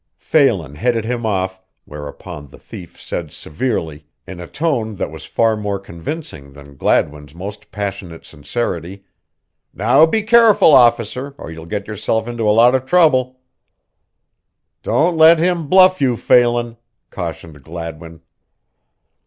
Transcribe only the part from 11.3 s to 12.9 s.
or you'll get yourself into a lot of